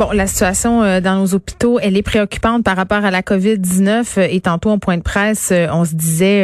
Bon, 0.00 0.12
la 0.12 0.26
situation 0.26 0.82
euh, 0.82 1.02
dans 1.02 1.16
nos 1.16 1.34
hôpitaux, 1.34 1.78
elle 1.78 1.94
est 1.94 2.02
préoccupante 2.02 2.64
par 2.64 2.74
rapport 2.74 3.04
à 3.04 3.10
la 3.10 3.20
COVID-19. 3.20 4.14
Euh, 4.16 4.28
et 4.30 4.40
tantôt, 4.40 4.70
en 4.70 4.78
point 4.78 4.96
de 4.96 5.02
presse, 5.02 5.50
euh, 5.52 5.66
on 5.74 5.84
se 5.84 5.94
disait, 5.94 6.38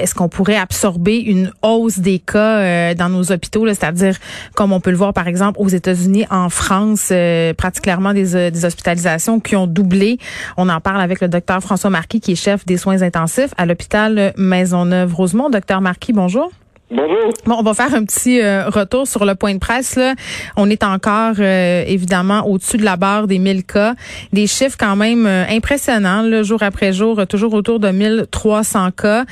est-ce 0.00 0.14
qu'on 0.14 0.28
pourrait 0.28 0.54
absorber 0.54 1.18
une 1.18 1.50
hausse 1.62 1.98
des 1.98 2.20
cas 2.20 2.94
dans 2.94 3.08
nos 3.08 3.32
hôpitaux, 3.32 3.66
c'est-à-dire 3.66 4.16
comme 4.54 4.72
on 4.72 4.78
peut 4.78 4.92
le 4.92 4.96
voir 4.96 5.12
par 5.12 5.26
exemple 5.26 5.58
aux 5.60 5.66
États-Unis, 5.66 6.26
en 6.30 6.50
France, 6.50 7.12
pratiquement 7.56 8.14
des, 8.14 8.52
des, 8.52 8.64
hospitalisations 8.64 9.40
qui 9.40 9.56
ont 9.56 9.66
doublé. 9.66 10.18
On 10.56 10.68
en 10.68 10.80
parle 10.80 11.00
avec 11.00 11.20
le 11.20 11.26
docteur 11.26 11.60
François 11.60 11.90
Marquis, 11.90 12.20
qui 12.20 12.32
est 12.32 12.36
chef 12.36 12.64
des 12.64 12.76
soins 12.76 13.02
intensifs 13.02 13.52
à 13.58 13.66
l'hôpital 13.66 14.32
Maisonneuve-Rosemont. 14.36 15.50
Docteur 15.50 15.80
Marquis, 15.80 16.12
bonjour. 16.12 16.52
Bon, 16.90 17.56
on 17.58 17.62
va 17.62 17.74
faire 17.74 17.94
un 17.94 18.04
petit 18.04 18.40
euh, 18.40 18.70
retour 18.70 19.06
sur 19.06 19.26
le 19.26 19.34
point 19.34 19.52
de 19.52 19.58
presse. 19.58 19.96
Là. 19.96 20.14
On 20.56 20.70
est 20.70 20.82
encore 20.82 21.34
euh, 21.38 21.84
évidemment 21.86 22.46
au-dessus 22.46 22.78
de 22.78 22.84
la 22.84 22.96
barre 22.96 23.26
des 23.26 23.38
1000 23.38 23.64
cas. 23.64 23.94
Des 24.32 24.46
chiffres 24.46 24.76
quand 24.78 24.96
même 24.96 25.26
euh, 25.26 25.44
impressionnants, 25.50 26.22
là, 26.22 26.42
jour 26.42 26.62
après 26.62 26.94
jour, 26.94 27.26
toujours 27.26 27.52
autour 27.52 27.78
de 27.78 27.90
1300 27.90 28.92
cas. 28.92 29.24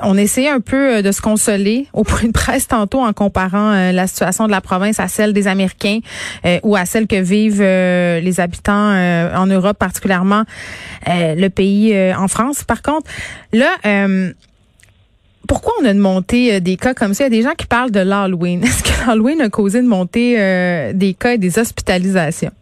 on 0.00 0.16
essayait 0.16 0.48
un 0.48 0.60
peu 0.60 1.02
de 1.02 1.12
se 1.12 1.20
consoler 1.20 1.86
au 1.92 2.02
point 2.02 2.24
de 2.24 2.32
presse 2.32 2.66
tantôt 2.66 3.00
en 3.00 3.12
comparant 3.12 3.72
la 3.92 4.06
situation 4.06 4.46
de 4.46 4.50
la 4.50 4.62
province 4.62 4.98
à 4.98 5.08
celle 5.08 5.32
des 5.32 5.48
Américains 5.48 5.98
ou 6.62 6.76
à 6.76 6.86
celle 6.86 7.06
que 7.06 7.16
vivent 7.16 7.62
les 7.62 8.40
habitants 8.40 8.92
en 9.34 9.46
Europe, 9.46 9.78
particulièrement 9.78 10.44
le 11.06 11.48
pays 11.48 11.96
en 12.14 12.28
France. 12.28 12.64
Par 12.64 12.82
contre, 12.82 13.10
là 13.52 13.70
pourquoi 15.46 15.72
on 15.80 15.84
a 15.84 15.90
une 15.90 15.98
montée 15.98 16.54
euh, 16.54 16.60
des 16.60 16.76
cas 16.76 16.94
comme 16.94 17.14
ça? 17.14 17.24
Il 17.24 17.32
y 17.32 17.38
a 17.38 17.40
des 17.40 17.42
gens 17.42 17.54
qui 17.56 17.66
parlent 17.66 17.90
de 17.90 18.00
l'Halloween. 18.00 18.62
Est-ce 18.62 18.82
que 18.82 19.06
l'Halloween 19.06 19.40
a 19.40 19.48
causé 19.48 19.80
une 19.80 19.86
montée 19.86 20.36
euh, 20.38 20.92
des 20.94 21.14
cas 21.14 21.34
et 21.34 21.38
des 21.38 21.58
hospitalisations? 21.58 22.52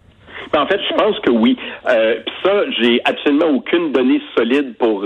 Ben, 0.53 0.63
en 0.63 0.67
fait, 0.67 0.81
je 0.89 0.95
pense 0.95 1.19
que 1.21 1.31
oui. 1.31 1.57
Euh, 1.89 2.17
ça, 2.45 2.53
j'ai 2.81 3.01
absolument 3.05 3.49
aucune 3.49 3.93
donnée 3.93 4.21
solide 4.37 4.75
pour 4.79 5.05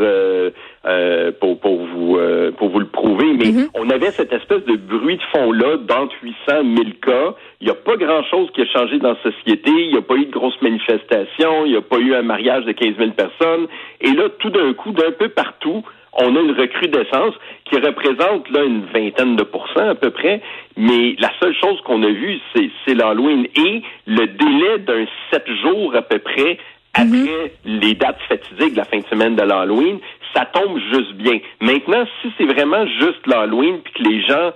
pour, 1.41 1.61
pour 1.61 1.84
vous 1.84 2.19
pour 2.57 2.69
vous 2.71 2.81
le 2.81 2.87
prouver, 2.87 3.33
mais 3.33 3.51
mm-hmm. 3.51 3.69
on 3.75 3.91
avait 3.91 4.11
cette 4.11 4.33
espèce 4.33 4.65
de 4.65 4.77
bruit 4.77 5.17
de 5.17 5.23
fond 5.33 5.53
là 5.53 5.77
d'entre 5.77 6.15
800 6.23 6.65
1000 6.65 6.95
cas. 7.01 7.35
Il 7.61 7.67
n'y 7.67 7.70
a 7.70 7.75
pas 7.75 7.97
grand 7.97 8.23
chose 8.25 8.48
qui 8.55 8.62
a 8.62 8.67
changé 8.67 8.98
dans 8.98 9.11
la 9.11 9.23
société. 9.23 9.70
Il 9.70 9.91
n'y 9.91 9.98
a 9.98 10.03
pas 10.03 10.15
eu 10.15 10.27
de 10.27 10.31
grosses 10.31 10.61
manifestations. 10.62 11.67
Il 11.67 11.73
n'y 11.73 11.77
a 11.77 11.83
pas 11.83 11.98
eu 11.98 12.15
un 12.15 12.23
mariage 12.23 12.65
de 12.65 12.73
15 12.73 12.97
000 12.97 13.11
personnes. 13.11 13.67
Et 14.01 14.12
là, 14.12 14.29
tout 14.39 14.51
d'un 14.51 14.73
coup, 14.75 14.93
d'un 14.93 15.12
peu 15.12 15.29
partout, 15.29 15.83
on 16.13 16.35
a 16.36 16.41
une 16.41 16.52
recrudescence 16.52 17.35
qui 17.64 17.77
représente 17.77 18.51
là 18.51 18.64
une 18.64 18.85
vingtaine 18.92 19.36
de 19.36 19.45
pourcents 19.45 19.89
à 19.89 19.95
peu 19.95 20.11
près, 20.11 20.41
mais 20.77 21.14
la 21.19 21.31
seule 21.41 21.55
chose 21.55 21.81
qu'on 21.83 22.02
a 22.02 22.08
vue, 22.08 22.39
c'est 22.55 22.95
l'Halloween 22.95 23.47
et 23.55 23.83
le 24.07 24.27
délai 24.27 24.79
d'un 24.79 25.05
sept 25.31 25.47
jours 25.63 25.95
à 25.95 26.02
peu 26.02 26.19
près 26.19 26.58
après 26.98 27.51
mhm. 27.64 27.81
les 27.81 27.95
dates 27.95 28.20
fatidiques 28.29 28.73
de 28.73 28.79
la 28.79 28.85
fin 28.85 28.98
de 28.98 29.07
semaine 29.07 29.36
de 29.36 29.42
l'Halloween, 29.42 29.98
ça 30.35 30.45
tombe 30.47 30.79
juste 30.92 31.14
bien. 31.14 31.39
Maintenant, 31.61 32.05
si 32.20 32.33
c'est 32.36 32.47
vraiment 32.47 32.86
juste 33.01 33.27
l'Halloween 33.27 33.81
puis 33.83 33.92
que 33.95 34.09
les 34.09 34.23
gens 34.23 34.53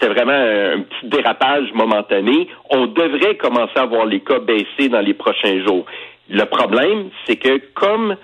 c'est 0.00 0.08
vraiment 0.08 0.32
un 0.32 0.82
petit 0.82 1.08
dérapage 1.08 1.72
momentané, 1.74 2.48
on 2.70 2.86
devrait 2.86 3.36
commencer 3.36 3.76
à 3.76 3.86
voir 3.86 4.06
les 4.06 4.20
cas 4.20 4.38
baisser 4.38 4.88
dans 4.88 5.00
les 5.00 5.14
prochains 5.14 5.64
jours. 5.66 5.84
Le 6.30 6.44
problème, 6.44 7.10
c'est 7.26 7.36
que 7.36 7.60
comme 7.74 8.16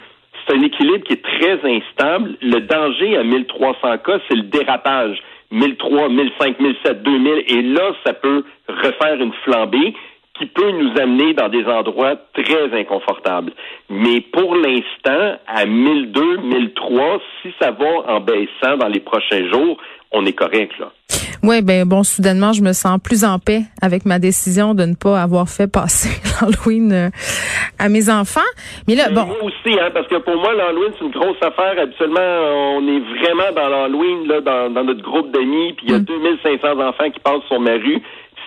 c'est 0.47 0.57
un 0.57 0.63
équilibre 0.63 1.05
qui 1.05 1.15
est 1.15 1.23
très 1.23 1.59
instable. 1.65 2.37
Le 2.41 2.61
danger 2.61 3.17
à 3.17 3.25
1300 3.25 3.99
cas, 3.99 4.19
c'est 4.29 4.37
le 4.37 4.45
dérapage. 4.45 5.19
1003, 5.51 6.11
1005, 6.11 6.61
1007, 6.61 7.03
2000, 7.03 7.45
et 7.47 7.63
là, 7.63 7.93
ça 8.05 8.13
peut 8.13 8.45
refaire 8.69 9.21
une 9.21 9.33
flambée 9.45 9.95
qui 10.39 10.47
peut 10.47 10.71
nous 10.71 10.93
amener 11.01 11.35
dans 11.35 11.49
des 11.49 11.65
endroits 11.65 12.17
très 12.35 12.73
inconfortables. 12.73 13.53
Mais 13.91 14.21
pour 14.21 14.55
l'instant, 14.55 15.39
à 15.47 15.67
1002, 15.67 16.39
1003, 16.39 17.19
si 17.43 17.49
ça 17.61 17.73
va 17.73 18.15
en 18.15 18.21
baissant 18.21 18.77
dans 18.79 18.89
les 18.89 19.01
prochains 19.01 19.49
jours, 19.51 19.79
on 20.13 20.25
est 20.25 20.33
correct, 20.33 20.73
là. 20.79 20.91
Oui, 21.43 21.63
ben 21.63 21.87
bon, 21.87 22.03
soudainement, 22.03 22.53
je 22.53 22.63
me 22.63 22.73
sens 22.73 22.99
plus 23.03 23.25
en 23.25 23.39
paix 23.39 23.63
avec 23.81 24.05
ma 24.05 24.19
décision 24.19 24.75
de 24.75 24.85
ne 24.85 24.95
pas 24.95 25.23
avoir 25.23 25.49
fait 25.49 25.71
passer 25.71 26.11
l'Halloween 26.41 26.93
euh, 26.93 27.11
à 27.79 27.89
mes 27.89 28.11
enfants. 28.11 28.41
Mais 28.89 28.97
là, 28.97 29.09
bon. 29.11 29.25
Moi 29.27 29.45
aussi, 29.45 29.79
hein, 29.79 29.91
parce 29.95 30.09
que 30.09 30.17
pour 30.17 30.37
moi, 30.37 30.53
l'Halloween, 30.55 30.93
c'est 30.99 31.05
une 31.05 31.13
grosse 31.13 31.41
affaire. 31.41 31.81
Habituellement, 31.81 32.19
on 32.21 32.89
est 32.89 33.01
vraiment 33.01 33.53
dans 33.55 33.69
l'Halloween, 33.69 34.27
là, 34.27 34.41
dans, 34.41 34.85
notre 34.85 35.03
groupe 35.03 35.31
d'amis, 35.31 35.75
puis 35.75 35.87
il 35.87 35.93
y 35.93 35.95
a 35.95 36.01
2500 36.01 36.75
mm. 36.75 36.81
enfants 36.81 37.11
qui 37.11 37.21
passent 37.21 37.47
sur 37.47 37.61
ma 37.61 37.73
rue. 37.73 38.03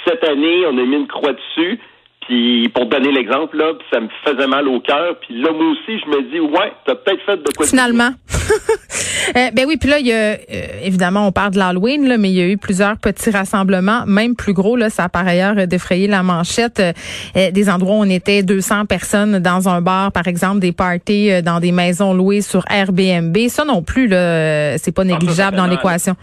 Cette 0.06 0.24
année, 0.24 0.66
on 0.68 0.78
a 0.78 0.84
mis 0.84 0.98
une 0.98 1.08
croix 1.08 1.34
dessus. 1.34 1.80
Puis 2.28 2.70
pour 2.70 2.86
donner 2.86 3.12
l'exemple, 3.12 3.58
là, 3.58 3.74
ça 3.92 4.00
me 4.00 4.08
faisait 4.24 4.48
mal 4.48 4.68
au 4.68 4.80
cœur. 4.80 5.16
Puis 5.22 5.42
là, 5.42 5.52
moi 5.52 5.66
aussi, 5.72 6.00
je 6.00 6.10
me 6.10 6.32
dis, 6.32 6.40
ouais, 6.40 6.72
t'as 6.86 6.96
peut-être 6.96 7.22
fait 7.26 7.38
de 7.38 7.52
quoi. 7.58 7.66
Finalement. 7.66 8.12
euh, 9.36 9.50
ben 9.54 9.66
oui, 9.68 9.78
puis 9.78 9.90
là, 9.90 9.98
il 9.98 10.06
y 10.06 10.14
a, 10.14 10.16
euh, 10.16 10.38
évidemment, 10.84 11.26
on 11.26 11.32
parle 11.32 11.52
de 11.52 11.58
l'Halloween, 11.58 12.08
là, 12.08 12.18
mais 12.20 12.30
il 12.30 12.36
y 12.36 12.42
a 12.42 12.48
eu 12.48 12.58
plusieurs 12.58 12.98
petits 12.98 13.32
rassemblements, 13.32 14.06
même 14.06 14.36
plus 14.36 14.54
gros. 14.54 14.76
Là, 14.76 14.92
ça 14.92 15.06
a 15.06 15.10
par 15.10 15.28
ailleurs 15.28 15.56
défrayé 15.68 16.08
la 16.08 16.22
manchette. 16.22 16.80
Euh, 16.80 17.52
des 17.52 17.70
endroits 17.70 17.96
où 17.96 18.02
on 18.02 18.10
était 18.10 18.44
200 18.44 18.86
personnes 18.86 19.40
dans 19.40 19.68
un 19.68 19.82
bar, 19.82 20.12
par 20.12 20.28
exemple, 20.28 20.60
des 20.60 20.74
parties 20.74 21.32
euh, 21.32 21.42
dans 21.42 21.60
des 21.60 21.72
maisons 21.72 22.14
louées 22.14 22.42
sur 22.42 22.64
Airbnb. 22.70 23.36
Ça 23.48 23.66
non 23.66 23.82
plus, 23.82 24.08
là, 24.08 24.78
c'est 24.78 24.94
pas 24.94 25.02
ah, 25.02 25.06
négligeable 25.06 25.58
dans 25.58 25.68
l'équation 25.68 26.16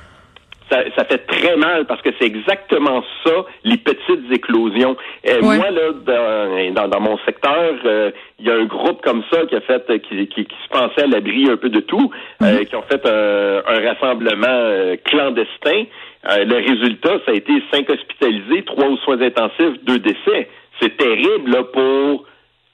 ça, 0.70 1.04
fait 1.04 1.26
très 1.26 1.56
mal 1.56 1.86
parce 1.86 2.02
que 2.02 2.10
c'est 2.18 2.26
exactement 2.26 3.02
ça, 3.24 3.44
les 3.64 3.76
petites 3.76 4.30
éclosions. 4.30 4.96
Euh, 5.26 5.40
moi, 5.42 5.70
là, 5.70 6.86
dans, 6.88 7.00
mon 7.00 7.18
secteur, 7.24 7.74
euh, 7.84 8.10
il 8.38 8.46
y 8.46 8.50
a 8.50 8.54
un 8.54 8.64
groupe 8.64 9.02
comme 9.02 9.22
ça 9.32 9.46
qui 9.46 9.56
a 9.56 9.60
fait, 9.60 10.00
qui, 10.02 10.26
qui, 10.28 10.42
se 10.42 10.68
pensait 10.70 11.02
à 11.02 11.06
l'abri 11.06 11.48
un 11.50 11.56
peu 11.56 11.68
de 11.68 11.80
tout, 11.80 12.10
euh, 12.42 12.60
mhm. 12.60 12.66
qui 12.66 12.76
ont 12.76 12.82
fait 12.82 13.06
un, 13.06 13.88
rassemblement 13.88 14.96
clandestin. 15.04 15.84
le 16.24 16.54
résultat, 16.54 17.18
ça 17.24 17.32
a 17.32 17.34
été 17.34 17.52
cinq 17.72 17.88
hospitalisés, 17.90 18.64
trois 18.64 18.86
aux 18.86 18.96
soins 18.98 19.20
intensifs, 19.20 19.82
deux 19.84 19.98
décès. 19.98 20.48
C'est 20.80 20.96
terrible 20.96 21.50
là, 21.50 21.64
pour 21.64 22.24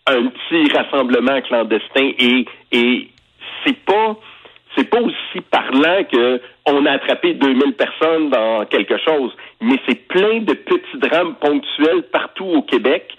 un 0.07 0.27
petit 0.27 0.73
rassemblement 0.73 1.41
clandestin 1.43 2.11
et, 2.19 2.45
et 2.73 3.09
c'est 3.65 3.79
pas 3.85 4.17
c'est 4.77 4.89
pas 4.89 5.01
aussi 5.01 5.41
parlant 5.51 6.05
que 6.05 6.41
on 6.67 6.87
a 6.87 6.93
attrapé 6.93 7.35
2000 7.35 7.75
personnes 7.75 8.31
dans 8.31 8.65
quelque 8.67 8.99
chose, 8.99 9.33
mais 9.61 9.77
c'est 9.89 10.07
plein 10.09 10.41
de 10.41 10.55
petits 10.55 10.99
drames 10.99 11.35
ponctuels 11.41 12.03
partout 12.13 12.47
au 12.47 12.63
Québec 12.63 13.17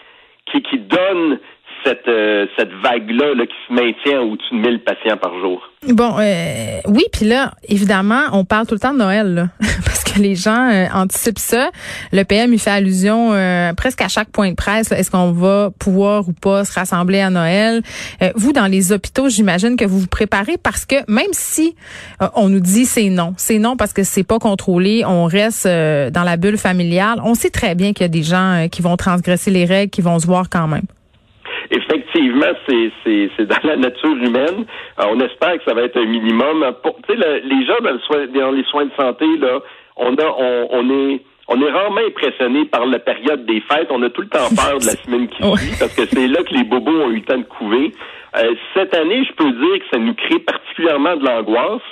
qui, 0.51 0.61
qui 0.61 0.79
donnent 0.79 1.39
cette, 1.85 2.07
euh, 2.07 2.47
cette 2.57 2.71
vague-là 2.83 3.35
là, 3.35 3.45
qui 3.45 3.55
se 3.67 3.73
maintient 3.73 4.21
au-dessus 4.21 4.55
de 4.55 4.59
1000 4.59 4.79
patients 4.83 5.17
par 5.17 5.39
jour? 5.39 5.61
Bon, 5.87 6.15
euh, 6.19 6.79
oui, 6.87 7.03
puis 7.13 7.25
là, 7.25 7.51
évidemment, 7.69 8.23
on 8.33 8.43
parle 8.43 8.65
tout 8.65 8.73
le 8.73 8.79
temps 8.79 8.93
de 8.93 8.97
Noël, 8.97 9.33
là, 9.35 9.49
parce 9.85 10.03
que 10.03 10.19
les 10.19 10.35
gens 10.35 10.69
euh, 10.71 10.87
anticipent 10.93 11.39
ça. 11.39 11.69
Le 12.11 12.23
PM, 12.23 12.53
il 12.53 12.59
fait 12.59 12.71
allusion 12.71 13.33
presque 13.77 14.01
à 14.01 14.07
chaque 14.07 14.29
point 14.29 14.49
de 14.49 14.55
presse. 14.55 14.91
Est-ce 14.91 15.11
qu'on 15.11 15.31
va 15.31 15.69
pouvoir 15.77 16.27
ou 16.27 16.33
pas 16.33 16.65
se 16.65 16.73
rassembler 16.73 17.19
à 17.19 17.29
Noël? 17.29 17.81
vous, 18.35 18.53
dans 18.53 18.67
les 18.67 18.91
hôpitaux, 18.91 19.29
j'imagine 19.29 19.75
que 19.75 19.85
vous 19.85 19.99
vous 19.99 20.07
préparez 20.07 20.57
parce 20.57 20.85
que 20.85 20.95
même 21.11 21.31
si 21.31 21.75
on 22.35 22.49
nous 22.49 22.59
dit 22.59 22.85
c'est 22.85 23.09
non, 23.09 23.33
c'est 23.37 23.59
non 23.59 23.75
parce 23.75 23.93
que 23.93 24.03
c'est 24.03 24.23
pas 24.23 24.39
contrôlé, 24.39 25.03
on 25.05 25.25
reste 25.25 25.67
dans 25.67 26.23
la 26.23 26.37
bulle 26.37 26.57
familiale, 26.57 27.19
on 27.23 27.35
sait 27.35 27.49
très 27.49 27.75
bien 27.75 27.93
qu'il 27.93 28.03
y 28.03 28.05
a 28.05 28.09
des 28.09 28.23
gens 28.23 28.67
qui 28.71 28.81
vont 28.81 28.97
transgresser 28.97 29.51
les 29.51 29.65
règles, 29.65 29.91
qui 29.91 30.01
vont 30.01 30.19
se 30.19 30.25
voir 30.25 30.49
quand 30.49 30.67
même 30.67 30.85
effectivement, 31.71 32.51
c'est 32.67 33.45
dans 33.45 33.63
la 33.63 33.75
nature 33.75 34.15
humaine. 34.15 34.65
on 34.97 35.19
espère 35.19 35.57
que 35.57 35.63
ça 35.65 35.73
va 35.73 35.83
être 35.83 35.97
un 35.97 36.05
minimum. 36.05 36.65
Pour, 36.83 36.97
les 37.09 37.65
gens 37.65 37.77
dans, 37.81 37.91
le 37.91 37.99
soin, 37.99 38.27
dans 38.27 38.51
les 38.51 38.63
soins 38.65 38.85
de 38.85 38.91
santé, 38.99 39.25
là, 39.37 39.59
on 39.95 40.15
a 40.15 40.25
on, 40.25 40.67
on 40.71 40.89
est 40.89 41.21
on 41.47 41.61
est 41.61 41.71
rarement 41.71 42.01
impressionné 42.07 42.65
par 42.65 42.85
la 42.85 42.99
période 42.99 43.45
des 43.45 43.61
fêtes. 43.61 43.87
On 43.91 44.01
a 44.01 44.09
tout 44.09 44.21
le 44.21 44.29
temps 44.29 44.49
peur 44.55 44.79
de 44.79 44.85
la 44.85 44.93
semaine 45.03 45.27
qui 45.27 45.37
suit 45.37 45.77
parce 45.79 45.95
que 45.95 46.05
c'est 46.05 46.27
là 46.27 46.43
que 46.43 46.53
les 46.53 46.63
bobos 46.63 46.91
ont 46.91 47.11
eu 47.11 47.17
le 47.17 47.21
temps 47.21 47.37
de 47.37 47.43
couver. 47.43 47.91
Euh, 48.37 48.55
cette 48.73 48.93
année, 48.95 49.23
je 49.23 49.33
peux 49.33 49.51
dire 49.51 49.79
que 49.79 49.85
ça 49.93 49.99
nous 49.99 50.15
crée 50.15 50.39
particulièrement 50.39 51.15
de 51.15 51.25
l'angoisse. 51.25 51.83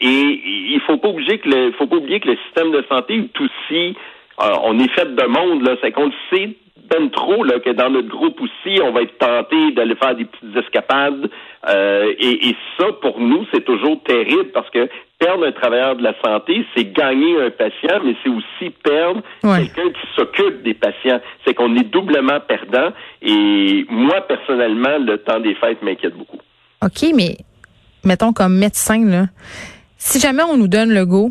Et 0.00 0.06
il 0.08 0.80
faut 0.86 0.96
pas 0.96 1.08
oublier 1.08 1.38
que 1.38 1.48
le, 1.48 1.72
faut 1.72 1.86
pas 1.86 1.96
oublier 1.96 2.20
que 2.20 2.28
le 2.28 2.36
système 2.46 2.70
de 2.70 2.82
santé 2.88 3.16
est 3.16 3.40
aussi, 3.40 3.96
euh, 4.40 4.52
on 4.64 4.78
est 4.78 4.90
fait 4.92 5.14
de 5.14 5.26
monde 5.26 5.62
là, 5.62 5.76
c'est 5.82 5.92
qu'on 5.92 6.06
le 6.06 6.12
sait 6.32 6.56
ben 6.88 7.10
trop 7.10 7.44
là, 7.44 7.60
que 7.60 7.70
dans 7.70 7.90
notre 7.90 8.08
groupe 8.08 8.40
aussi, 8.40 8.80
on 8.82 8.92
va 8.92 9.02
être 9.02 9.18
tenté 9.18 9.72
d'aller 9.72 9.94
faire 9.96 10.14
des 10.14 10.24
petites 10.24 10.56
escapades. 10.56 11.30
Euh, 11.68 12.12
et, 12.18 12.48
et, 12.48 12.56
ça, 12.78 12.86
pour 13.02 13.20
nous, 13.20 13.46
c'est 13.52 13.64
toujours 13.64 14.02
terrible 14.02 14.50
parce 14.52 14.68
que 14.70 14.88
perdre 15.18 15.46
un 15.46 15.52
travailleur 15.52 15.96
de 15.96 16.02
la 16.02 16.14
santé, 16.24 16.64
c'est 16.74 16.92
gagner 16.92 17.42
un 17.42 17.50
patient, 17.50 18.00
mais 18.04 18.16
c'est 18.22 18.30
aussi 18.30 18.70
perdre 18.82 19.20
quelqu'un 19.42 19.90
qui 19.90 20.06
s'occupe 20.16 20.62
des 20.62 20.74
patients. 20.74 21.20
C'est 21.44 21.54
qu'on 21.54 21.76
est 21.76 21.84
doublement 21.84 22.40
perdant. 22.40 22.92
Et 23.20 23.84
moi, 23.90 24.22
personnellement, 24.22 24.98
le 24.98 25.18
temps 25.18 25.40
des 25.40 25.54
fêtes 25.56 25.82
m'inquiète 25.82 26.14
beaucoup. 26.14 26.38
OK, 26.82 27.12
mais 27.14 27.36
mettons 28.04 28.32
comme 28.32 28.56
médecin, 28.56 29.04
là, 29.04 29.26
si 29.98 30.18
jamais 30.18 30.42
on 30.42 30.56
nous 30.56 30.68
donne 30.68 30.92
le 30.92 31.04
go 31.04 31.30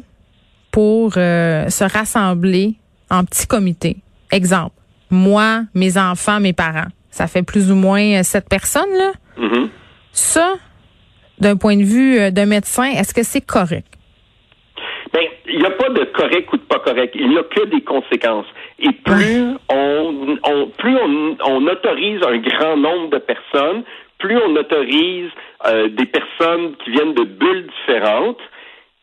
pour 0.71 1.13
euh, 1.17 1.67
se 1.69 1.83
rassembler 1.83 2.75
en 3.09 3.25
petit 3.25 3.47
comité, 3.47 3.97
exemple, 4.31 4.75
moi, 5.11 5.61
mes 5.73 5.97
enfants, 5.97 6.39
mes 6.39 6.53
parents, 6.53 6.89
ça 7.09 7.27
fait 7.27 7.43
plus 7.43 7.71
ou 7.71 7.75
moins 7.75 8.23
sept 8.23 8.47
personnes, 8.49 8.93
là. 8.97 9.11
Mm-hmm. 9.37 9.69
Ça, 10.11 10.53
d'un 11.39 11.55
point 11.55 11.77
de 11.77 11.83
vue 11.83 12.19
euh, 12.19 12.31
d'un 12.31 12.45
médecin, 12.45 12.85
est-ce 12.85 13.13
que 13.13 13.23
c'est 13.23 13.45
correct? 13.45 13.87
Ben, 15.13 15.23
il 15.47 15.59
n'y 15.59 15.65
a 15.65 15.71
pas 15.71 15.89
de 15.89 16.03
correct 16.05 16.51
ou 16.53 16.57
de 16.57 16.61
pas 16.63 16.79
correct. 16.79 17.15
Il 17.15 17.29
n'y 17.29 17.37
a 17.37 17.43
que 17.43 17.65
des 17.65 17.81
conséquences. 17.81 18.45
Et 18.79 18.91
plus 18.91 19.55
on, 19.71 20.37
on, 20.43 20.67
plus 20.77 20.95
on, 20.95 21.37
on, 21.45 21.67
autorise 21.67 22.21
un 22.23 22.37
grand 22.37 22.77
nombre 22.77 23.09
de 23.09 23.17
personnes, 23.17 23.83
plus 24.19 24.37
on 24.37 24.55
autorise 24.55 25.31
euh, 25.65 25.89
des 25.89 26.05
personnes 26.05 26.75
qui 26.83 26.91
viennent 26.91 27.13
de 27.13 27.23
bulles 27.23 27.67
différentes, 27.79 28.39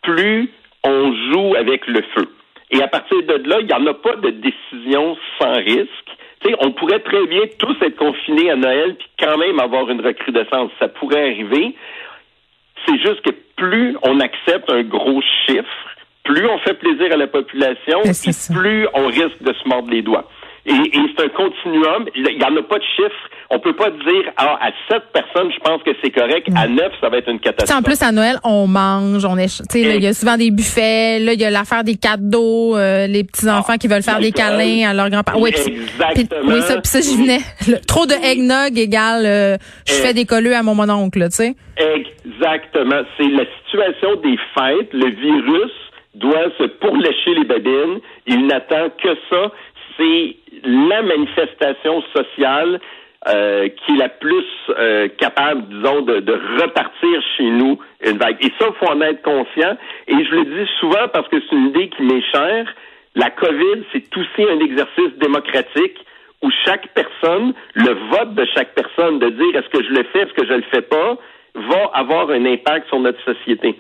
plus 0.03 0.51
on 0.85 1.13
joue 1.33 1.57
avec 1.57 1.87
le 1.87 2.03
feu. 2.15 2.29
Et 2.71 2.83
à 2.83 2.89
partir 2.89 3.23
de 3.23 3.49
là, 3.49 3.59
il 3.61 3.67
n'y 3.67 3.73
en 3.73 3.87
a 3.87 3.95
pas 3.95 4.17
de 4.17 4.31
décision 4.31 4.66
sans 5.41 5.57
risque. 5.57 6.11
on 6.61 6.73
pourrait 6.73 7.01
très 7.01 7.27
bien 7.27 7.43
tous 7.59 7.77
être 7.83 7.97
confinés 7.97 8.51
à 8.51 8.57
Noël 8.57 8.97
puis 8.97 9.09
quand 9.19 9.39
même 9.39 9.59
avoir 9.61 9.89
une 9.91 10.01
recrudescence. 10.01 10.71
Ça 10.79 10.89
pourrait 10.89 11.33
arriver. 11.33 11.75
C'est 12.87 12.99
juste 12.99 13.23
que 13.23 13.31
plus 13.57 13.97
on 14.03 14.21
accepte 14.21 14.71
un 14.71 14.83
gros 14.83 15.21
chiffre, 15.47 15.97
plus 16.25 16.47
on 16.47 16.59
fait 16.59 16.75
plaisir 16.75 17.13
à 17.13 17.17
la 17.17 17.27
population, 17.27 18.03
plus 18.55 18.87
on 18.95 19.07
risque 19.07 19.43
de 19.43 19.53
se 19.53 19.69
mordre 19.69 19.91
les 19.91 20.03
doigts. 20.03 20.29
Et, 20.67 20.73
c'est 21.17 21.25
un 21.25 21.29
continuum. 21.29 22.07
Il 22.15 22.23
n'y 22.23 22.45
en 22.45 22.57
a 22.57 22.63
pas 22.63 22.79
de 22.79 22.85
chiffre. 22.97 23.31
On 23.51 23.61
peut 23.61 23.75
pas 23.75 23.91
dire 23.91 24.33
ah, 24.37 24.59
à 24.61 24.71
sept 24.89 25.05
personnes, 25.13 25.53
je 25.53 25.61
pense 25.61 25.83
que 25.85 25.91
c'est 26.03 26.11
correct. 26.11 26.49
À 26.57 26.67
neuf, 26.67 26.93
ça 27.01 27.09
va 27.09 27.19
être 27.19 27.29
une 27.29 27.39
catastrophe. 27.39 27.79
en 27.79 27.83
plus, 27.83 28.03
à 28.03 28.11
Noël, 28.11 28.37
on 28.43 28.67
mange, 28.67 29.25
on 29.25 29.39
est. 29.39 29.63
Il 29.75 30.03
y 30.03 30.07
a 30.07 30.13
souvent 30.13 30.37
des 30.37 30.51
buffets. 30.51 31.21
Là, 31.21 31.35
il 31.35 31.41
y 31.41 31.45
a 31.45 31.51
l'affaire 31.51 31.85
des 31.85 31.97
cadeaux, 31.97 32.77
euh, 32.77 33.07
les 33.07 33.23
petits 33.23 33.49
enfants 33.49 33.77
qui 33.77 33.87
veulent 33.87 34.03
faire 34.03 34.19
des 34.19 34.33
câlins 34.33 34.91
à 34.91 34.95
leurs 34.95 35.11
grands-parents. 35.11 35.41
Oui, 35.41 35.51
Exactement. 35.51 36.55
oui, 36.55 36.61
ça, 36.63 36.81
puis 36.81 36.89
ça, 36.89 37.01
j'y 37.01 37.17
venais. 37.17 37.41
trop 37.87 38.07
de 38.07 38.15
eggnog 38.15 38.77
égale 38.77 39.25
euh, 39.27 39.57
je 39.87 39.93
fais 39.95 40.15
des 40.15 40.25
colleux 40.25 40.55
à 40.55 40.63
mon 40.63 40.75
mononcle, 40.75 41.21
tu 41.29 41.37
sais. 41.37 41.55
Exactement. 41.77 43.03
C'est 43.17 43.29
la 43.29 43.45
situation 43.65 44.17
des 44.23 44.37
fêtes. 44.55 44.93
Le 44.93 45.11
virus 45.11 45.73
doit 46.15 46.51
se 46.59 46.65
pourlécher 46.65 47.35
les 47.35 47.45
babines. 47.45 48.01
Il 48.27 48.47
n'attend 48.47 48.89
que 49.03 49.15
ça. 49.31 49.53
C'est 49.99 50.37
la 50.65 51.03
manifestation 51.03 52.03
sociale 52.15 52.81
euh, 53.29 53.69
qui 53.69 53.95
est 53.95 53.97
la 53.97 54.09
plus 54.09 54.45
euh, 54.69 55.09
capable, 55.19 55.63
disons, 55.69 56.03
de, 56.03 56.21
de, 56.21 56.33
repartir 56.63 57.23
chez 57.37 57.51
nous 57.51 57.79
une 58.05 58.19
vague. 58.19 58.37
Et 58.41 58.53
ça, 58.59 58.69
il 58.69 58.75
faut 58.79 58.93
en 58.93 59.01
être 59.01 59.23
conscient. 59.23 59.77
Et 60.07 60.25
je 60.25 60.31
le 60.31 60.45
dis 60.45 60.71
souvent 60.79 61.09
parce 61.13 61.27
que 61.29 61.37
c'est 61.41 61.57
une 61.57 61.69
idée 61.71 61.89
qui 61.89 62.03
m'est 62.03 62.23
chère. 62.31 62.73
La 63.17 63.31
COVID, 63.31 63.83
c'est 63.93 64.17
aussi 64.17 64.49
un 64.49 64.61
exercice 64.61 65.13
démocratique 65.19 65.99
où 66.43 66.51
chaque 66.65 66.89
personne, 66.95 67.55
le 67.75 67.95
vote 68.11 68.35
de 68.35 68.47
chaque 68.55 68.75
personne, 68.75 69.19
de 69.19 69.31
dire 69.31 69.57
est-ce 69.57 69.71
que 69.71 69.83
je 69.83 69.91
le 69.91 70.05
fais, 70.13 70.21
est-ce 70.21 70.35
que 70.35 70.47
je 70.47 70.53
le 70.53 70.65
fais 70.71 70.83
pas, 70.83 71.17
va 71.55 71.91
avoir 71.95 72.31
un 72.31 72.45
impact 72.45 72.87
sur 72.89 73.01
notre 73.01 73.23
société. 73.25 73.77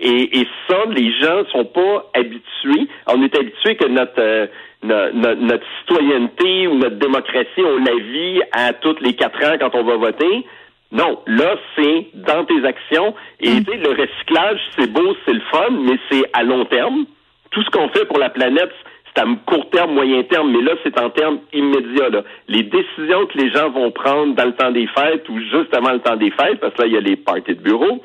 Et, 0.00 0.40
et 0.40 0.46
ça, 0.68 0.84
les 0.90 1.12
gens 1.20 1.44
sont 1.50 1.64
pas 1.64 2.10
habitués. 2.14 2.88
On 3.06 3.22
est 3.22 3.34
habitué 3.34 3.76
que 3.76 3.86
notre, 3.88 4.20
euh, 4.20 4.46
notre, 4.82 5.64
citoyenneté 5.80 6.68
ou 6.68 6.76
notre 6.76 6.96
démocratie, 6.96 7.62
on 7.64 7.78
la 7.78 7.94
vit 7.94 8.40
à 8.52 8.72
toutes 8.74 9.00
les 9.00 9.14
quatre 9.14 9.42
ans 9.44 9.56
quand 9.58 9.74
on 9.74 9.82
va 9.82 9.96
voter. 9.96 10.46
Non, 10.92 11.20
là, 11.26 11.56
c'est 11.76 12.06
dans 12.14 12.44
tes 12.44 12.64
actions. 12.64 13.14
Et 13.40 13.60
mm. 13.60 13.64
le 13.82 13.90
recyclage, 13.90 14.60
c'est 14.78 14.90
beau, 14.92 15.16
c'est 15.26 15.34
le 15.34 15.42
fun, 15.50 15.70
mais 15.70 15.98
c'est 16.10 16.24
à 16.32 16.44
long 16.44 16.64
terme. 16.66 17.04
Tout 17.50 17.62
ce 17.62 17.70
qu'on 17.70 17.88
fait 17.88 18.04
pour 18.06 18.18
la 18.18 18.30
planète, 18.30 18.70
c'est 19.14 19.22
à 19.22 19.26
court 19.46 19.68
terme, 19.70 19.94
moyen 19.94 20.22
terme, 20.22 20.52
mais 20.52 20.62
là, 20.62 20.72
c'est 20.84 20.98
en 20.98 21.10
termes 21.10 21.40
immédiats. 21.52 22.22
Les 22.46 22.62
décisions 22.62 23.26
que 23.26 23.38
les 23.38 23.50
gens 23.50 23.70
vont 23.70 23.90
prendre 23.90 24.34
dans 24.34 24.44
le 24.44 24.52
temps 24.52 24.70
des 24.70 24.86
fêtes 24.86 25.28
ou 25.28 25.38
juste 25.40 25.74
avant 25.74 25.92
le 25.92 26.00
temps 26.00 26.16
des 26.16 26.30
fêtes, 26.30 26.60
parce 26.60 26.74
que 26.74 26.82
là, 26.82 26.86
il 26.86 26.94
y 26.94 26.96
a 26.96 27.00
les 27.00 27.16
parties 27.16 27.54
de 27.54 27.60
bureau, 27.60 28.02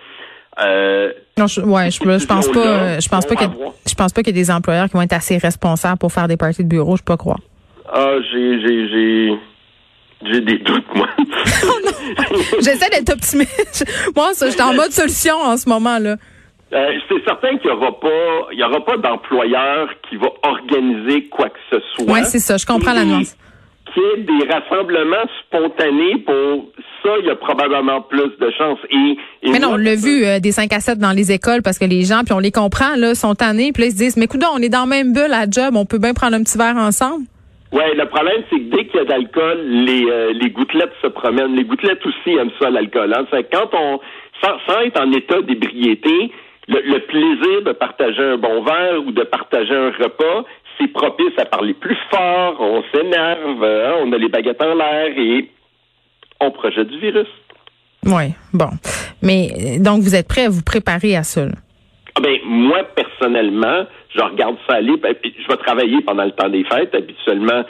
euh, 0.61 1.11
non, 1.37 1.47
je, 1.47 1.61
ouais, 1.61 1.89
je, 1.89 1.97
je 1.97 2.25
pense 2.25 2.47
pas, 2.49 2.99
je 2.99 3.09
pense 3.09 3.25
pas 3.25 3.35
que, 3.35 3.45
je 3.87 3.95
pense 3.95 4.13
pas 4.13 4.21
qu'il 4.21 4.35
y 4.35 4.39
ait 4.39 4.43
des 4.43 4.51
employeurs 4.51 4.87
qui 4.87 4.93
vont 4.93 5.01
être 5.01 5.13
assez 5.13 5.37
responsables 5.37 5.97
pour 5.97 6.11
faire 6.11 6.27
des 6.27 6.37
parties 6.37 6.63
de 6.63 6.69
bureau, 6.69 6.95
je 6.95 7.01
peux 7.01 7.13
pas 7.13 7.17
croire. 7.17 7.39
Ah, 7.91 8.15
j'ai, 8.31 8.61
j'ai, 8.61 8.87
j'ai, 8.87 9.33
j'ai 10.31 10.41
des 10.41 10.59
doutes, 10.59 10.95
moi. 10.95 11.07
J'essaie 12.59 12.89
d'être 12.89 13.13
optimiste. 13.13 13.85
moi, 14.15 14.31
j'étais 14.39 14.61
en 14.61 14.73
mode 14.73 14.91
solution 14.91 15.35
en 15.35 15.57
ce 15.57 15.67
moment-là. 15.69 16.17
Euh, 16.73 16.91
c'est 17.07 17.23
certain 17.25 17.57
qu'il 17.57 17.69
n'y 17.69 17.75
aura 17.77 17.99
pas, 17.99 18.47
il 18.51 18.59
y 18.59 18.63
aura 18.63 18.83
pas 18.83 18.97
d'employeur 18.97 19.89
qui 20.09 20.17
va 20.17 20.27
organiser 20.43 21.25
quoi 21.29 21.49
que 21.49 21.59
ce 21.71 21.79
soit. 21.95 22.13
Oui, 22.13 22.19
c'est 22.25 22.39
ça. 22.39 22.57
Je 22.57 22.65
comprends 22.65 22.93
la 22.93 23.05
nuance. 23.05 23.35
Qu'il 23.93 24.01
y 24.01 24.05
ait 24.05 24.23
des 24.23 24.51
rassemblements 24.51 25.25
spontanés 25.45 26.17
pour 26.25 26.71
ça, 27.03 27.09
il 27.19 27.25
y 27.25 27.29
a 27.29 27.35
probablement 27.35 28.01
plus 28.01 28.31
de 28.39 28.51
chances. 28.57 28.79
Et, 28.89 29.17
mais 29.49 29.59
non, 29.59 29.73
on 29.73 29.75
l'a 29.75 29.95
vu 29.95 30.25
euh, 30.25 30.39
des 30.39 30.51
5 30.51 30.71
à 30.73 30.79
7 30.79 30.99
dans 30.99 31.11
les 31.11 31.31
écoles 31.31 31.61
parce 31.61 31.77
que 31.77 31.85
les 31.85 32.03
gens, 32.03 32.21
puis 32.25 32.33
on 32.33 32.39
les 32.39 32.51
comprend, 32.51 32.95
là, 32.95 33.13
sont 33.13 33.35
tannés, 33.35 33.71
puis 33.73 33.83
là, 33.83 33.87
ils 33.87 33.91
se 33.91 33.97
disent, 33.97 34.17
mais 34.17 34.25
écoute, 34.25 34.41
on 34.53 34.59
est 34.59 34.69
dans 34.69 34.81
la 34.81 34.85
même 34.85 35.13
bulle 35.13 35.33
à 35.33 35.45
job, 35.49 35.75
on 35.75 35.85
peut 35.85 35.99
bien 35.99 36.13
prendre 36.13 36.35
un 36.35 36.43
petit 36.43 36.57
verre 36.57 36.77
ensemble. 36.77 37.25
Oui, 37.73 37.83
le 37.95 38.05
problème, 38.05 38.43
c'est 38.51 38.59
que 38.59 38.75
dès 38.75 38.85
qu'il 38.85 38.99
y 38.99 38.99
a 38.99 39.05
d'alcool, 39.05 39.59
les, 39.65 40.05
euh, 40.05 40.31
les 40.33 40.51
gouttelettes 40.51 40.93
se 41.01 41.07
promènent. 41.07 41.55
Les 41.55 41.63
gouttelettes 41.63 42.05
aussi 42.05 42.37
aiment 42.37 42.51
ça, 42.61 42.69
l'alcool. 42.69 43.11
Hein? 43.13 43.25
Quand 43.51 43.69
on, 43.73 43.99
sans, 44.43 44.81
être 44.81 45.01
en 45.01 45.11
état 45.11 45.41
d'ébriété, 45.41 46.31
le, 46.67 46.99
plaisir 46.99 47.63
de 47.63 47.71
partager 47.71 48.21
un 48.21 48.37
bon 48.37 48.61
verre 48.61 49.01
ou 49.05 49.11
de 49.11 49.23
partager 49.23 49.75
un 49.75 49.89
repas, 49.89 50.45
c'est 50.77 50.87
propice 50.87 51.33
à 51.37 51.45
parler 51.45 51.73
plus 51.73 51.97
fort, 52.11 52.57
on 52.59 52.83
s'énerve, 52.93 53.63
hein? 53.63 53.95
on 54.03 54.11
a 54.11 54.17
les 54.17 54.29
baguettes 54.29 54.61
en 54.61 54.75
l'air 54.75 55.17
et 55.17 55.49
on 56.43 56.51
projette 56.51 56.87
du 56.87 56.99
virus. 56.99 57.27
Oui, 58.05 58.33
bon. 58.53 58.69
Mais 59.21 59.79
donc, 59.79 60.01
vous 60.01 60.15
êtes 60.15 60.27
prêt 60.27 60.45
à 60.45 60.49
vous 60.49 60.63
préparer 60.63 61.15
à 61.15 61.23
ça? 61.23 61.45
Ah 62.15 62.21
ben, 62.21 62.37
moi, 62.45 62.83
personnellement, 62.95 63.85
je 64.15 64.21
regarde 64.21 64.57
ça 64.67 64.75
aller. 64.75 64.97
Ben, 64.97 65.15
je 65.23 65.47
vais 65.47 65.57
travailler 65.57 66.01
pendant 66.01 66.25
le 66.25 66.31
temps 66.31 66.49
des 66.49 66.63
fêtes. 66.65 66.93
Habituellement, 66.93 67.63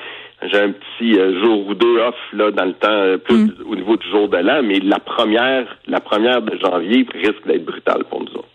j'ai 0.51 0.59
un 0.59 0.71
petit 0.71 1.17
euh, 1.17 1.41
jour 1.41 1.67
ou 1.67 1.73
deux 1.73 1.99
off 1.99 2.15
là 2.33 2.51
dans 2.51 2.65
le 2.65 2.73
temps, 2.73 2.89
euh, 2.89 3.17
plus 3.17 3.45
mm. 3.45 3.53
au 3.69 3.75
niveau 3.75 3.95
du 3.97 4.09
jour 4.09 4.27
de 4.27 4.37
l'an, 4.37 4.61
mais 4.63 4.79
la 4.79 4.99
première, 4.99 5.65
la 5.87 5.99
première 5.99 6.41
de 6.41 6.57
janvier 6.57 7.05
risque 7.13 7.47
d'être 7.47 7.65
brutale 7.65 8.03
pour 8.09 8.21
nous 8.21 8.31
autres. 8.33 8.47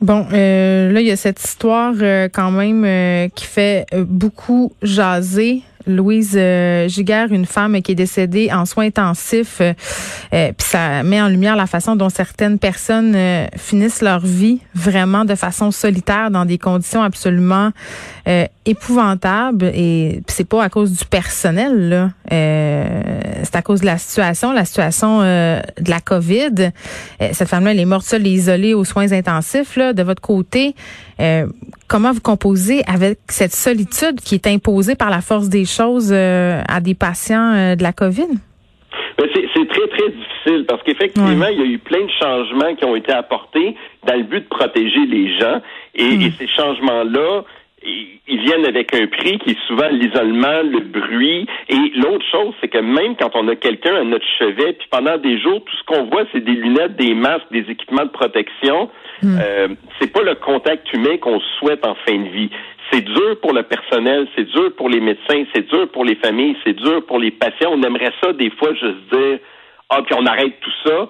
Bon, 0.00 0.26
euh, 0.32 0.92
là, 0.92 1.00
il 1.00 1.06
y 1.06 1.10
a 1.10 1.16
cette 1.16 1.42
histoire 1.42 1.94
quand 2.32 2.50
même 2.50 3.30
qui 3.34 3.46
fait 3.46 3.86
beaucoup 3.96 4.72
jaser. 4.82 5.62
Louise 5.86 6.34
euh, 6.36 6.88
Giguère, 6.88 7.32
une 7.32 7.46
femme 7.46 7.80
qui 7.82 7.92
est 7.92 7.96
décédée 7.96 8.50
en 8.52 8.66
soins 8.66 8.86
intensifs. 8.86 9.60
Euh, 9.60 9.72
euh, 10.32 10.52
puis 10.56 10.66
ça 10.66 11.02
met 11.02 11.20
en 11.20 11.28
lumière 11.28 11.56
la 11.56 11.66
façon 11.66 11.96
dont 11.96 12.08
certaines 12.08 12.58
personnes 12.58 13.16
finissent 13.56 14.02
leur 14.02 14.20
vie 14.20 14.60
vraiment 14.74 15.24
de 15.24 15.34
façon 15.34 15.70
solitaire 15.70 16.30
dans 16.30 16.44
des 16.44 16.58
conditions 16.58 17.02
absolument 17.02 17.70
épouvantables. 18.66 19.70
Et 19.74 20.20
c'est 20.26 20.48
pas 20.48 20.62
à 20.62 20.68
cause 20.68 20.92
du 20.92 21.04
personnel, 21.04 21.88
là. 21.88 22.10
c'est 22.28 23.56
à 23.56 23.62
cause 23.62 23.80
de 23.80 23.86
la 23.86 23.98
situation, 23.98 24.52
la 24.52 24.64
situation 24.64 25.20
de 25.20 25.90
la 25.90 26.00
COVID. 26.00 26.72
cette 27.32 27.48
femme-là, 27.48 27.72
elle 27.72 27.80
est 27.80 27.84
morte 27.84 28.04
seule 28.04 28.26
et 28.26 28.30
isolée 28.30 28.74
aux 28.74 28.84
soins 28.84 29.12
intensifs. 29.12 29.76
Là. 29.76 29.92
De 29.92 30.02
votre 30.02 30.20
côté, 30.20 30.74
comment 31.88 32.12
vous 32.12 32.20
composez 32.20 32.82
avec 32.86 33.18
cette 33.28 33.52
solitude 33.52 34.20
qui 34.20 34.34
est 34.34 34.46
imposée 34.46 34.94
par 34.94 35.10
la 35.10 35.20
force 35.20 35.48
des 35.48 35.64
choses 35.64 36.12
euh, 36.12 36.60
à 36.68 36.80
des 36.80 36.94
patients 36.94 37.54
euh, 37.54 37.76
de 37.76 37.82
la 37.82 37.92
COVID? 37.92 38.28
Ben, 39.18 39.26
c'est 39.32 39.68
très, 39.68 39.88
très 39.88 40.10
difficile 40.10 40.66
parce 40.68 40.82
qu'effectivement, 40.82 41.46
il 41.46 41.58
y 41.58 41.62
a 41.62 41.66
eu 41.66 41.78
plein 41.78 42.04
de 42.04 42.10
changements 42.20 42.74
qui 42.74 42.84
ont 42.84 42.96
été 42.96 43.12
apportés 43.12 43.74
dans 44.06 44.14
le 44.14 44.24
but 44.24 44.40
de 44.40 44.48
protéger 44.48 45.06
les 45.06 45.38
gens. 45.38 45.60
Et, 45.94 46.16
mm. 46.16 46.32
ces 46.38 46.46
changements-là, 46.48 47.42
ils 47.82 48.40
viennent 48.40 48.66
avec 48.66 48.94
un 48.94 49.06
prix 49.06 49.38
qui 49.38 49.50
est 49.50 49.66
souvent 49.66 49.88
l'isolement, 49.88 50.62
le 50.62 50.80
bruit. 50.80 51.46
Et 51.68 51.76
l'autre 51.96 52.24
chose, 52.30 52.54
c'est 52.60 52.68
que 52.68 52.78
même 52.78 53.16
quand 53.16 53.30
on 53.34 53.46
a 53.48 53.56
quelqu'un 53.56 53.94
à 53.94 54.04
notre 54.04 54.24
chevet, 54.38 54.72
puis 54.72 54.88
pendant 54.90 55.18
des 55.18 55.38
jours, 55.38 55.62
tout 55.64 55.76
ce 55.76 55.84
qu'on 55.84 56.04
voit, 56.04 56.24
c'est 56.32 56.44
des 56.44 56.52
lunettes, 56.52 56.96
des 56.96 57.14
masques, 57.14 57.50
des 57.50 57.70
équipements 57.70 58.04
de 58.04 58.10
protection. 58.10 58.90
Hmm. 59.22 59.38
Euh, 59.40 59.68
c'est 60.00 60.12
pas 60.12 60.22
le 60.22 60.34
contact 60.34 60.92
humain 60.92 61.16
qu'on 61.18 61.40
souhaite 61.58 61.86
en 61.86 61.94
fin 62.06 62.18
de 62.18 62.28
vie. 62.28 62.50
C'est 62.90 63.02
dur 63.02 63.40
pour 63.40 63.52
le 63.52 63.62
personnel, 63.62 64.26
c'est 64.36 64.48
dur 64.48 64.74
pour 64.76 64.88
les 64.88 65.00
médecins, 65.00 65.44
c'est 65.54 65.66
dur 65.66 65.90
pour 65.92 66.04
les 66.04 66.14
familles, 66.16 66.56
c'est 66.64 66.76
dur 66.76 67.04
pour 67.06 67.18
les 67.18 67.30
patients. 67.30 67.72
On 67.72 67.82
aimerait 67.82 68.12
ça 68.22 68.32
des 68.32 68.50
fois 68.50 68.72
juste 68.74 69.12
dire 69.12 69.38
ah 69.90 70.02
puis 70.02 70.14
on 70.18 70.26
arrête 70.26 70.58
tout 70.60 70.72
ça. 70.84 71.08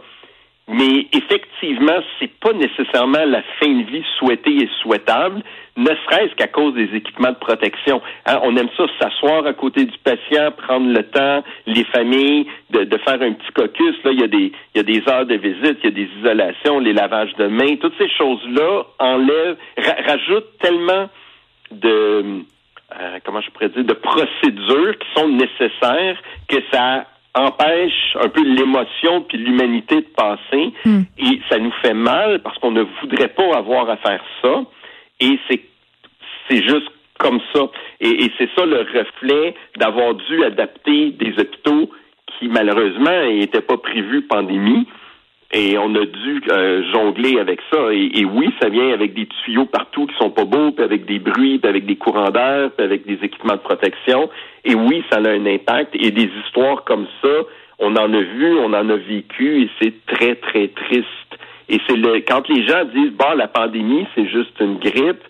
Mais 0.68 1.06
effectivement, 1.12 1.98
c'est 2.18 2.30
pas 2.40 2.52
nécessairement 2.52 3.24
la 3.24 3.42
fin 3.60 3.68
de 3.68 3.84
vie 3.84 4.02
souhaitée 4.18 4.56
et 4.56 4.68
souhaitable, 4.82 5.42
ne 5.76 5.86
serait-ce 5.86 6.34
qu'à 6.36 6.48
cause 6.48 6.74
des 6.74 6.94
équipements 6.94 7.32
de 7.32 7.36
protection. 7.36 8.00
Hein, 8.24 8.40
on 8.42 8.56
aime 8.56 8.68
ça 8.76 8.84
s'asseoir 9.00 9.46
à 9.46 9.52
côté 9.52 9.84
du 9.84 9.98
patient, 9.98 10.50
prendre 10.56 10.92
le 10.92 11.02
temps, 11.02 11.44
les 11.66 11.84
familles, 11.84 12.46
de, 12.70 12.84
de, 12.84 12.98
faire 12.98 13.20
un 13.20 13.32
petit 13.32 13.52
caucus. 13.54 13.94
Là, 14.04 14.12
il 14.12 14.20
y 14.20 14.24
a 14.24 14.28
des, 14.28 14.52
il 14.74 14.76
y 14.76 14.80
a 14.80 14.82
des 14.82 15.02
heures 15.08 15.26
de 15.26 15.34
visite, 15.34 15.78
il 15.82 15.84
y 15.84 15.88
a 15.88 15.90
des 15.90 16.08
isolations, 16.18 16.78
les 16.78 16.92
lavages 16.92 17.34
de 17.34 17.46
mains, 17.46 17.76
toutes 17.76 17.96
ces 17.98 18.08
choses-là 18.08 18.84
enlèvent, 18.98 19.56
rajoutent 20.06 20.58
tellement 20.60 21.08
de 21.70 22.44
euh, 23.00 23.18
comment 23.24 23.40
je 23.40 23.50
pourrais 23.50 23.68
dire, 23.68 23.84
de 23.84 23.94
procédures 23.94 24.98
qui 24.98 25.08
sont 25.20 25.28
nécessaires 25.28 26.22
que 26.48 26.56
ça 26.72 27.06
empêche 27.34 28.16
un 28.22 28.28
peu 28.28 28.42
l'émotion 28.42 29.22
puis 29.22 29.38
l'humanité 29.38 29.96
de 29.96 30.08
passer 30.16 30.72
hmm. 30.84 31.02
et 31.18 31.40
ça 31.50 31.58
nous 31.58 31.72
fait 31.82 31.94
mal 31.94 32.40
parce 32.42 32.56
qu'on 32.58 32.70
ne 32.70 32.84
voudrait 33.00 33.28
pas 33.28 33.56
avoir 33.56 33.90
à 33.90 33.96
faire 33.98 34.22
ça 34.40 34.62
et 35.20 35.38
c'est 35.48 35.60
c'est 36.48 36.62
juste 36.62 36.90
comme 37.18 37.40
ça 37.54 37.68
et, 38.00 38.30
c'est 38.38 38.48
ça 38.54 38.66
le 38.66 38.80
reflet 38.80 39.54
d'avoir 39.76 40.14
dû 40.14 40.44
adapter 40.44 41.10
des 41.12 41.32
hôpitaux 41.38 41.90
qui 42.38 42.48
malheureusement 42.48 43.26
n'étaient 43.26 43.62
pas 43.62 43.78
prévus 43.78 44.22
pandémie 44.22 44.86
et 45.52 45.78
on 45.78 45.94
a 45.94 46.04
dû 46.04 46.42
euh, 46.50 46.82
jongler 46.92 47.38
avec 47.38 47.60
ça. 47.72 47.78
Et, 47.92 48.24
oui, 48.24 48.52
ça 48.60 48.68
vient 48.68 48.92
avec 48.92 49.14
des 49.14 49.26
tuyaux 49.26 49.66
partout 49.66 50.06
qui 50.06 50.16
sont 50.16 50.30
pas 50.30 50.44
beaux, 50.44 50.72
puis 50.72 50.84
avec 50.84 51.06
des 51.06 51.20
bruits, 51.20 51.58
puis 51.58 51.68
avec 51.68 51.86
des 51.86 51.96
courants 51.96 52.30
d'air, 52.30 52.70
puis 52.76 52.84
avec 52.84 53.06
des 53.06 53.18
équipements 53.22 53.54
de 53.54 53.60
protection. 53.60 54.28
Et 54.64 54.74
oui, 54.74 55.04
ça 55.10 55.18
a 55.18 55.28
un 55.28 55.46
impact. 55.46 55.94
Et 55.94 56.10
des 56.10 56.28
histoires 56.44 56.84
comme 56.84 57.06
ça, 57.22 57.28
on 57.78 57.94
en 57.94 58.12
a 58.12 58.20
vu, 58.20 58.58
on 58.58 58.72
en 58.72 58.90
a 58.90 58.96
vécu, 58.96 59.62
et 59.62 59.70
c'est 59.80 59.94
très, 60.06 60.34
très 60.34 60.68
triste. 60.68 61.06
Et 61.68 61.80
c'est 61.86 61.96
le 61.96 62.20
quand 62.20 62.48
les 62.48 62.66
gens 62.66 62.84
disent 62.84 63.12
bah 63.12 63.34
la 63.34 63.48
pandémie, 63.48 64.06
c'est 64.14 64.28
juste 64.28 64.58
une 64.60 64.78
grippe. 64.78 65.22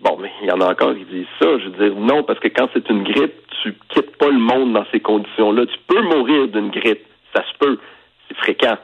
Bon, 0.00 0.16
mais 0.20 0.30
il 0.42 0.48
y 0.48 0.52
en 0.52 0.60
a 0.60 0.70
encore 0.70 0.94
qui 0.94 1.04
disent 1.04 1.26
ça. 1.40 1.58
Je 1.58 1.68
veux 1.68 1.90
dire 1.90 1.98
non, 1.98 2.22
parce 2.22 2.38
que 2.38 2.48
quand 2.48 2.68
c'est 2.72 2.88
une 2.88 3.02
grippe, 3.02 3.34
tu 3.62 3.74
quittes 3.88 4.16
pas 4.16 4.28
le 4.28 4.38
monde 4.38 4.72
dans 4.72 4.84
ces 4.92 5.00
conditions-là. 5.00 5.66
Tu 5.66 5.78
peux 5.86 6.02
mourir 6.02 6.48
d'une 6.48 6.70
grippe. 6.70 7.04
Ça 7.34 7.42
se 7.42 7.58
peut. 7.58 7.78
C'est 8.28 8.36
fréquent 8.36 8.76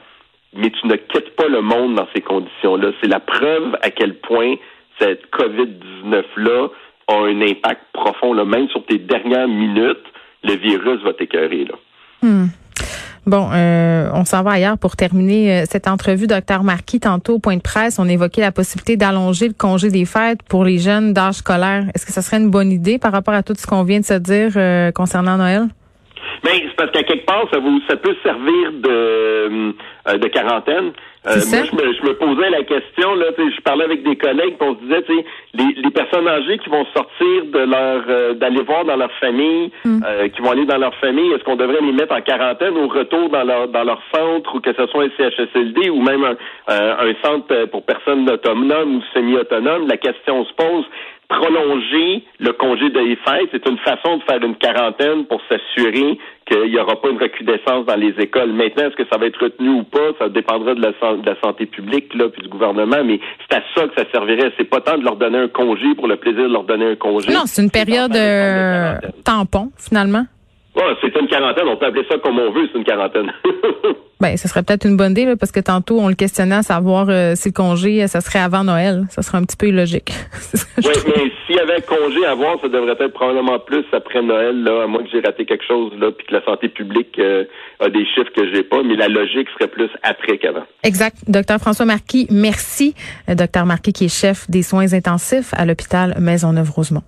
mais 0.55 0.71
tu 0.71 0.87
ne 0.87 0.95
quittes 0.95 1.35
pas 1.35 1.47
le 1.47 1.61
monde 1.61 1.95
dans 1.95 2.07
ces 2.15 2.21
conditions-là. 2.21 2.91
C'est 3.01 3.09
la 3.09 3.19
preuve 3.19 3.77
à 3.81 3.91
quel 3.91 4.15
point 4.15 4.55
cette 4.99 5.29
COVID-19-là 5.31 6.69
a 7.07 7.13
un 7.13 7.41
impact 7.41 7.81
profond. 7.93 8.33
Là. 8.33 8.45
Même 8.45 8.69
sur 8.69 8.85
tes 8.85 8.97
dernières 8.97 9.47
minutes, 9.47 10.05
le 10.43 10.55
virus 10.55 11.01
va 11.01 11.13
t'écœurer. 11.13 11.65
Là. 11.65 11.75
Hmm. 12.21 12.45
Bon, 13.25 13.49
euh, 13.51 14.07
on 14.13 14.23
s'en 14.23 14.43
va 14.43 14.51
ailleurs 14.51 14.77
pour 14.77 14.95
terminer 14.95 15.51
euh, 15.51 15.63
cette 15.67 15.87
entrevue. 15.87 16.27
Docteur 16.27 16.63
Marquis, 16.63 16.99
tantôt 16.99 17.35
au 17.35 17.39
point 17.39 17.57
de 17.57 17.61
presse, 17.61 17.97
on 17.97 18.07
évoquait 18.07 18.41
la 18.41 18.51
possibilité 18.51 18.97
d'allonger 18.97 19.47
le 19.47 19.55
congé 19.57 19.89
des 19.89 20.05
fêtes 20.05 20.43
pour 20.47 20.63
les 20.63 20.77
jeunes 20.77 21.11
d'âge 21.11 21.35
scolaire. 21.35 21.85
Est-ce 21.95 22.05
que 22.05 22.11
ça 22.11 22.21
serait 22.21 22.37
une 22.37 22.51
bonne 22.51 22.71
idée 22.71 22.99
par 22.99 23.11
rapport 23.11 23.33
à 23.33 23.41
tout 23.41 23.55
ce 23.57 23.65
qu'on 23.65 23.83
vient 23.83 23.99
de 23.99 24.05
se 24.05 24.13
dire 24.13 24.51
euh, 24.57 24.91
concernant 24.91 25.37
Noël? 25.37 25.63
Mais 26.43 26.51
ben, 26.51 26.59
c'est 26.67 26.75
parce 26.75 26.91
qu'à 26.91 27.03
quelque 27.03 27.25
part, 27.25 27.47
ça, 27.51 27.59
vous, 27.59 27.81
ça 27.89 27.95
peut 27.95 28.15
servir 28.21 28.71
de, 28.73 29.73
euh, 30.07 30.17
de 30.17 30.27
quarantaine. 30.27 30.91
Euh, 31.27 31.35
moi, 31.51 31.63
je 31.71 31.75
me, 31.75 31.93
je 31.93 32.03
me, 32.03 32.13
posais 32.13 32.49
la 32.49 32.63
question, 32.63 33.15
là, 33.15 33.25
je 33.37 33.61
parlais 33.61 33.85
avec 33.85 34.03
des 34.03 34.15
collègues, 34.15 34.55
on 34.59 34.75
se 34.75 34.79
disait, 34.81 35.25
les, 35.53 35.81
les 35.81 35.91
personnes 35.91 36.27
âgées 36.27 36.57
qui 36.59 36.69
vont 36.69 36.85
sortir 36.95 37.45
de 37.45 37.59
leur 37.59 38.03
euh, 38.09 38.33
d'aller 38.33 38.61
voir 38.61 38.85
dans 38.85 38.95
leur 38.95 39.11
famille, 39.19 39.71
mm. 39.83 40.01
qui 40.33 40.41
vont 40.41 40.51
aller 40.51 40.65
dans 40.65 40.77
leur 40.77 40.93
famille, 40.95 41.31
est-ce 41.31 41.43
qu'on 41.43 41.55
devrait 41.55 41.81
les 41.81 41.91
mettre 41.91 42.13
en 42.13 42.21
quarantaine 42.21 42.77
au 42.77 42.87
retour 42.87 43.29
dans 43.29 43.43
leur 43.43 43.67
dans 43.67 43.83
leur 43.83 44.01
centre 44.13 44.55
ou 44.55 44.59
que 44.59 44.73
ce 44.73 44.85
soit 44.87 45.05
un 45.05 45.09
CHSLD 45.17 45.89
ou 45.89 46.01
même 46.01 46.23
un, 46.23 46.35
un 46.67 47.13
centre 47.23 47.65
pour 47.65 47.83
personnes 47.83 48.29
autonomes 48.29 48.97
ou 48.97 49.01
semi-autonomes? 49.13 49.87
La 49.87 49.97
question 49.97 50.45
se 50.45 50.53
pose 50.53 50.85
prolonger 51.27 52.23
le 52.39 52.51
congé 52.53 52.89
des 52.89 53.15
fêtes, 53.17 53.49
c'est 53.51 53.67
une 53.67 53.77
façon 53.79 54.17
de 54.17 54.23
faire 54.23 54.41
une 54.43 54.55
quarantaine 54.55 55.25
pour 55.25 55.41
s'assurer 55.49 56.17
qu'il 56.45 56.69
n'y 56.69 56.77
aura 56.77 57.01
pas 57.01 57.09
une 57.09 57.19
recrudescence 57.19 57.85
dans 57.85 57.95
les 57.95 58.13
écoles. 58.19 58.51
Maintenant, 58.53 58.87
est-ce 58.87 58.95
que 58.95 59.07
ça 59.11 59.17
va 59.17 59.25
être 59.25 59.41
retenu 59.41 59.69
ou 59.69 59.83
pas, 59.83 60.11
ça 60.19 60.29
dépendra 60.29 60.75
de 60.75 60.81
la, 60.81 60.91
de 60.91 61.25
la 61.25 61.39
santé 61.41 61.65
publique 61.65 62.13
là, 62.13 62.29
puis 62.29 62.43
du 62.43 62.49
gouvernement, 62.49 63.03
mais 63.03 63.19
c'est 63.49 63.57
à 63.57 63.63
ça 63.73 63.87
que 63.87 63.95
ça 63.97 64.09
servirait. 64.11 64.51
C'est 64.57 64.69
pas 64.69 64.81
tant 64.81 64.97
de 64.97 65.03
leur 65.03 65.15
donner 65.15 65.39
un 65.39 65.47
congé 65.47 65.95
pour 65.95 66.07
le 66.07 66.17
plaisir 66.17 66.43
de 66.43 66.53
leur 66.53 66.63
donner 66.63 66.85
un 66.91 66.95
congé. 66.95 67.33
Non, 67.33 67.43
c'est 67.45 67.63
une 67.63 67.71
période 67.71 68.15
euh, 68.15 68.93
tampon, 69.23 69.71
finalement. 69.77 70.25
Ouais, 70.75 70.93
c'est 71.01 71.15
une 71.19 71.27
quarantaine. 71.27 71.67
On 71.67 71.77
peut 71.77 71.85
appeler 71.85 72.05
ça 72.09 72.17
comme 72.19 72.37
on 72.37 72.51
veut, 72.51 72.67
c'est 72.71 72.77
une 72.77 72.85
quarantaine. 72.85 73.31
ben, 74.21 74.37
ce 74.37 74.47
serait 74.47 74.63
peut-être 74.63 74.85
une 74.85 74.95
bonne 74.95 75.11
idée, 75.11 75.35
parce 75.35 75.51
que 75.51 75.59
tantôt, 75.59 75.99
on 75.99 76.07
le 76.07 76.15
questionnait 76.15 76.55
à 76.55 76.63
savoir 76.63 77.07
euh, 77.09 77.33
si 77.35 77.49
le 77.49 77.53
congé, 77.53 78.07
ça 78.07 78.21
serait 78.21 78.39
avant 78.39 78.63
Noël. 78.63 79.03
Ça 79.09 79.21
serait 79.21 79.37
un 79.37 79.43
petit 79.43 79.57
peu 79.57 79.67
illogique. 79.67 80.13
oui, 80.77 80.83
mais 81.07 81.31
s'il 81.45 81.55
y 81.55 81.59
avait 81.59 81.81
congé 81.81 82.25
à 82.25 82.35
ça 82.61 82.67
devrait 82.69 82.95
être 82.99 83.13
probablement 83.13 83.59
plus 83.59 83.85
après 83.91 84.21
Noël, 84.21 84.63
là, 84.63 84.83
à 84.83 84.87
moins 84.87 85.03
que 85.03 85.09
j'ai 85.11 85.19
raté 85.19 85.45
quelque 85.45 85.65
chose, 85.65 85.91
là, 85.99 86.11
puis 86.11 86.25
que 86.27 86.33
la 86.33 86.43
santé 86.45 86.69
publique 86.69 87.19
euh, 87.19 87.43
a 87.79 87.89
des 87.89 88.05
chiffres 88.05 88.31
que 88.35 88.53
j'ai 88.53 88.63
pas, 88.63 88.83
mais 88.83 88.95
la 88.95 89.07
logique 89.07 89.47
serait 89.57 89.69
plus 89.69 89.89
après 90.03 90.37
qu'avant. 90.37 90.63
Exact. 90.83 91.17
Docteur 91.27 91.59
François 91.59 91.85
Marquis, 91.85 92.27
merci. 92.31 92.95
Euh, 93.29 93.35
docteur 93.35 93.65
Marquis, 93.65 93.93
qui 93.93 94.05
est 94.05 94.15
chef 94.15 94.49
des 94.49 94.63
soins 94.63 94.93
intensifs 94.93 95.53
à 95.53 95.65
l'hôpital 95.65 96.15
Maisonneuve-Rosemont. 96.19 97.03